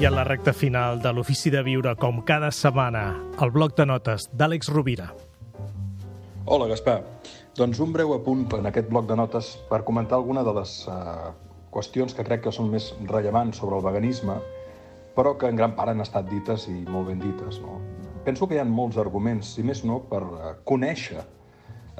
I 0.00 0.06
en 0.06 0.14
la 0.16 0.22
recta 0.24 0.54
final 0.56 1.02
de 1.04 1.10
l'Ofici 1.12 1.50
de 1.52 1.60
Viure, 1.60 1.90
com 2.00 2.22
cada 2.24 2.48
setmana, 2.56 3.02
el 3.44 3.50
bloc 3.52 3.74
de 3.76 3.84
notes 3.84 4.22
d'Àlex 4.32 4.70
Rovira. 4.72 5.10
Hola, 6.46 6.70
Gaspar. 6.70 7.02
Doncs 7.58 7.82
un 7.84 7.92
breu 7.92 8.14
apunt 8.14 8.46
en 8.56 8.70
aquest 8.70 8.88
bloc 8.88 9.10
de 9.10 9.18
notes 9.20 9.50
per 9.68 9.82
comentar 9.84 10.16
alguna 10.16 10.40
de 10.40 10.54
les 10.56 10.72
uh, 10.88 11.34
qüestions 11.68 12.16
que 12.16 12.24
crec 12.24 12.46
que 12.46 12.54
són 12.56 12.72
més 12.72 12.94
rellevants 13.12 13.60
sobre 13.60 13.76
el 13.76 13.84
veganisme, 13.84 14.38
però 15.18 15.34
que 15.36 15.52
en 15.52 15.60
gran 15.60 15.76
part 15.76 15.92
han 15.92 16.00
estat 16.00 16.32
dites 16.32 16.64
i 16.72 16.78
molt 16.88 17.12
ben 17.12 17.20
dites. 17.20 17.60
No? 17.60 17.76
Penso 18.24 18.48
que 18.48 18.56
hi 18.56 18.64
ha 18.64 18.64
molts 18.64 18.96
arguments, 18.96 19.52
si 19.58 19.68
més 19.68 19.84
no, 19.84 20.00
per 20.08 20.24
uh, 20.24 20.56
conèixer 20.64 21.20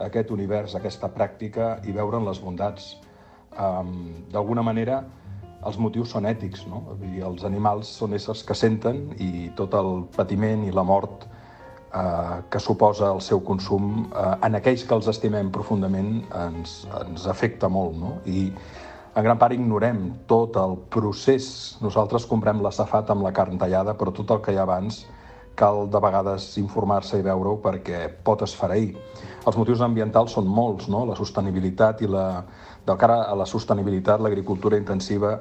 aquest 0.09 0.33
univers, 0.33 0.73
aquesta 0.73 1.13
pràctica 1.13 1.75
i 1.85 1.93
veure'n 1.93 2.25
les 2.33 2.41
bondats. 2.41 2.95
Um, 3.61 4.25
D'alguna 4.33 4.65
manera, 4.65 5.03
els 5.67 5.77
motius 5.81 6.15
són 6.15 6.27
ètics, 6.29 6.65
no? 6.71 6.83
I 7.05 7.21
els 7.27 7.45
animals 7.45 7.91
són 8.01 8.17
éssers 8.17 8.43
que 8.47 8.57
senten 8.57 9.11
i 9.21 9.51
tot 9.59 9.75
el 9.77 10.05
patiment 10.17 10.65
i 10.65 10.73
la 10.73 10.85
mort 10.87 11.27
eh, 11.27 12.37
que 12.51 12.63
suposa 12.63 13.11
el 13.13 13.21
seu 13.25 13.43
consum 13.45 14.07
eh, 14.09 14.29
en 14.47 14.57
aquells 14.61 14.87
que 14.87 14.97
els 14.97 15.11
estimem 15.13 15.51
profundament 15.53 16.23
ens, 16.47 16.85
ens 17.03 17.27
afecta 17.29 17.69
molt, 17.69 17.99
no? 18.01 18.17
I 18.25 18.49
en 19.11 19.27
gran 19.27 19.39
part 19.39 19.53
ignorem 19.53 20.05
tot 20.31 20.57
el 20.57 20.77
procés. 20.95 21.47
Nosaltres 21.83 22.29
comprem 22.31 22.63
la 22.65 22.73
safata 22.73 23.13
amb 23.13 23.27
la 23.27 23.35
carn 23.37 23.59
tallada, 23.59 23.97
però 23.99 24.15
tot 24.15 24.31
el 24.31 24.45
que 24.45 24.55
hi 24.55 24.61
ha 24.61 24.69
abans 24.69 25.05
cal 25.61 25.87
de 25.93 26.01
vegades 26.01 26.51
informar-se 26.63 27.21
i 27.21 27.27
veure-ho 27.27 27.59
perquè 27.63 28.07
pot 28.25 28.43
esfereir. 28.47 28.95
Els 29.47 29.57
motius 29.57 29.85
ambientals 29.85 30.35
són 30.37 30.49
molts, 30.49 30.89
no? 30.93 31.05
la 31.09 31.17
sostenibilitat 31.17 32.03
i 32.05 32.11
la, 32.11 32.27
del 32.87 32.99
cara 33.01 33.23
a 33.29 33.37
la 33.37 33.47
sostenibilitat, 33.49 34.21
l'agricultura 34.21 34.81
intensiva 34.81 35.37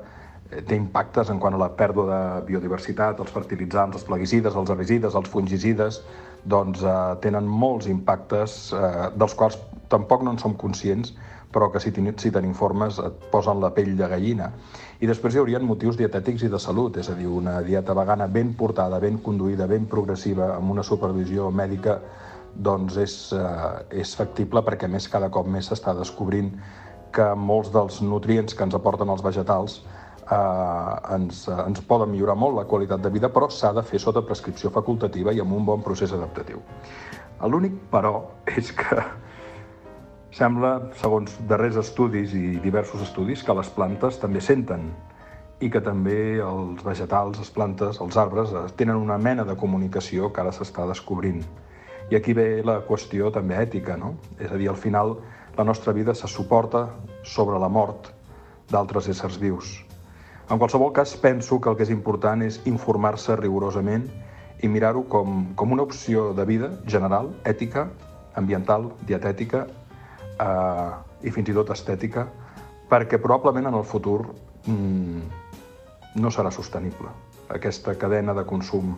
té 0.49 0.75
impactes 0.75 1.29
en 1.29 1.39
quant 1.41 1.53
a 1.53 1.61
la 1.61 1.69
pèrdua 1.77 2.05
de 2.09 2.45
biodiversitat, 2.47 3.19
els 3.21 3.33
fertilitzants, 3.33 3.99
els 3.99 4.05
plaguicides, 4.07 4.55
els 4.57 4.71
herbicides, 4.73 5.15
els 5.15 5.29
fungicides, 5.29 6.01
doncs 6.49 6.81
eh, 6.81 6.93
tenen 7.21 7.45
molts 7.45 7.89
impactes 7.91 8.59
eh, 8.73 9.09
dels 9.15 9.35
quals 9.37 9.59
tampoc 9.93 10.23
no 10.25 10.33
en 10.33 10.41
som 10.41 10.55
conscients, 10.57 11.13
però 11.53 11.69
que 11.73 11.81
si, 11.81 11.91
si 11.91 12.31
tenim 12.31 12.51
informes 12.51 12.99
et 13.01 13.29
posen 13.33 13.61
la 13.61 13.71
pell 13.73 13.95
de 13.97 14.07
gallina. 14.09 14.51
I 15.01 15.09
després 15.09 15.35
hi 15.35 15.41
haurien 15.41 15.65
motius 15.65 15.97
dietètics 15.97 16.45
i 16.45 16.49
de 16.49 16.59
salut, 16.61 16.97
és 16.97 17.09
a 17.09 17.17
dir, 17.17 17.27
una 17.27 17.59
dieta 17.65 17.93
vegana 17.97 18.27
ben 18.27 18.53
portada, 18.57 18.99
ben 18.99 19.17
conduïda, 19.25 19.67
ben 19.67 19.85
progressiva, 19.89 20.55
amb 20.57 20.73
una 20.75 20.85
supervisió 20.85 21.49
mèdica, 21.51 21.99
doncs 22.55 22.97
és, 22.97 23.15
eh, 23.37 24.01
és 24.01 24.15
factible 24.17 24.65
perquè 24.65 24.89
més 24.89 25.07
cada 25.07 25.29
cop 25.29 25.47
més 25.47 25.69
s'està 25.69 25.93
descobrint 25.97 26.51
que 27.13 27.33
molts 27.35 27.71
dels 27.73 28.01
nutrients 28.01 28.53
que 28.53 28.65
ens 28.65 28.75
aporten 28.77 29.09
els 29.09 29.23
vegetals 29.25 29.79
eh, 30.31 31.15
ens, 31.15 31.47
eh, 31.47 31.61
ens 31.65 31.81
poden 31.87 32.11
millorar 32.11 32.37
molt 32.37 32.57
la 32.57 32.67
qualitat 32.69 33.01
de 33.01 33.11
vida, 33.13 33.29
però 33.33 33.49
s'ha 33.49 33.73
de 33.73 33.83
fer 33.83 33.99
sota 33.99 34.25
prescripció 34.25 34.71
facultativa 34.71 35.33
i 35.33 35.41
amb 35.43 35.57
un 35.57 35.65
bon 35.65 35.81
procés 35.85 36.13
adaptatiu. 36.13 36.61
L'únic, 37.49 37.75
però, 37.91 38.23
és 38.59 38.71
que 38.75 39.03
Sembla, 40.29 40.91
segons 41.01 41.33
darrers 41.49 41.79
estudis 41.81 42.35
i 42.37 42.59
diversos 42.61 43.01
estudis, 43.01 43.41
que 43.43 43.55
les 43.57 43.71
plantes 43.73 44.19
també 44.21 44.39
senten 44.45 44.85
i 45.59 45.71
que 45.73 45.81
també 45.83 46.37
els 46.45 46.83
vegetals, 46.85 47.39
les 47.41 47.49
plantes, 47.55 47.97
els 47.99 48.19
arbres 48.21 48.53
eh, 48.53 48.61
tenen 48.79 49.01
una 49.01 49.17
mena 49.17 49.43
de 49.43 49.57
comunicació 49.59 50.29
que 50.31 50.43
ara 50.43 50.53
s'està 50.55 50.85
descobrint. 50.87 51.41
I 52.13 52.15
aquí 52.17 52.37
ve 52.37 52.61
la 52.65 52.79
qüestió 52.87 53.33
també 53.33 53.57
ètica, 53.59 53.97
no? 53.97 54.13
És 54.37 54.53
a 54.53 54.61
dir, 54.61 54.69
al 54.69 54.79
final 54.79 55.17
la 55.57 55.65
nostra 55.67 55.93
vida 55.97 56.15
se 56.15 56.29
suporta 56.29 56.87
sobre 57.25 57.59
la 57.59 57.67
mort 57.67 58.13
d'altres 58.71 59.09
éssers 59.09 59.41
vius. 59.41 59.88
En 60.49 60.57
qualsevol 60.57 60.91
cas, 60.91 61.15
penso 61.15 61.59
que 61.61 61.69
el 61.69 61.75
que 61.77 61.85
és 61.85 61.91
important 61.93 62.41
és 62.41 62.55
informar-se 62.65 63.35
rigorosament 63.37 64.07
i 64.65 64.67
mirar-ho 64.67 65.03
com, 65.05 65.43
com 65.55 65.75
una 65.75 65.85
opció 65.85 66.31
de 66.33 66.45
vida 66.49 66.71
general, 66.89 67.29
ètica, 67.45 67.85
ambiental, 68.33 68.87
dietètica 69.05 69.67
eh, 70.41 70.89
i 71.21 71.33
fins 71.35 71.53
i 71.53 71.55
tot 71.55 71.69
estètica, 71.75 72.25
perquè 72.89 73.21
probablement 73.21 73.69
en 73.69 73.77
el 73.77 73.85
futur 73.85 74.23
mm, 74.65 75.21
no 76.17 76.33
serà 76.33 76.49
sostenible. 76.49 77.13
Aquesta 77.53 77.93
cadena 78.01 78.33
de 78.33 78.47
consum 78.49 78.95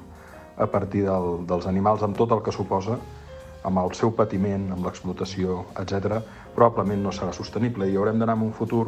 a 0.56 0.72
partir 0.72 1.04
del, 1.04 1.44
dels 1.52 1.68
animals, 1.68 2.08
amb 2.08 2.16
tot 2.16 2.32
el 2.32 2.46
que 2.48 2.56
suposa, 2.56 2.96
amb 3.68 3.84
el 3.84 3.92
seu 3.98 4.16
patiment, 4.16 4.70
amb 4.72 4.88
l'explotació, 4.88 5.66
etc, 5.84 6.24
probablement 6.56 7.04
no 7.04 7.12
serà 7.12 7.36
sostenible 7.36 7.92
i 7.92 8.00
haurem 8.00 8.24
d'anar 8.24 8.40
en 8.40 8.48
un 8.48 8.56
futur 8.56 8.86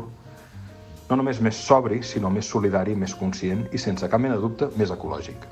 no 1.13 1.21
només 1.21 1.41
més 1.45 1.59
sobri, 1.61 2.01
sinó 2.01 2.31
més 2.33 2.49
solidari, 2.49 2.95
més 2.97 3.13
conscient 3.13 3.67
i, 3.69 3.77
sense 3.77 4.09
cap 4.09 4.21
mena 4.21 4.39
de 4.39 4.41
dubte, 4.41 4.71
més 4.79 4.93
ecològic. 4.93 5.45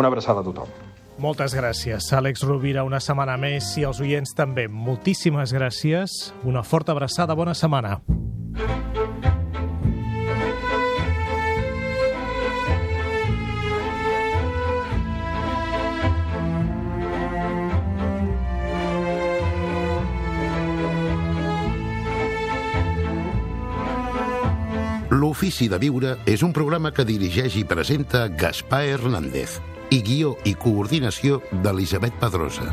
Una 0.00 0.08
abraçada 0.08 0.40
a 0.40 0.46
tothom. 0.46 0.72
Moltes 1.20 1.52
gràcies, 1.52 2.06
Àlex 2.16 2.46
Rovira, 2.48 2.86
una 2.88 3.00
setmana 3.04 3.36
més 3.36 3.74
i 3.76 3.84
els 3.84 4.00
oients 4.00 4.32
també. 4.32 4.64
Moltíssimes 4.72 5.52
gràcies, 5.52 6.32
una 6.48 6.64
forta 6.64 6.96
abraçada, 6.96 7.36
bona 7.36 7.52
setmana. 7.52 7.98
L'Ofici 25.10 25.66
de 25.66 25.78
Viure 25.82 26.12
és 26.30 26.44
un 26.46 26.52
programa 26.54 26.92
que 26.94 27.02
dirigeix 27.02 27.56
i 27.58 27.64
presenta 27.66 28.28
Gaspar 28.30 28.84
Hernández 28.92 29.56
i 29.90 29.98
guió 30.06 30.36
i 30.46 30.54
coordinació 30.54 31.40
d'Elisabet 31.64 32.14
Pedrosa. 32.22 32.70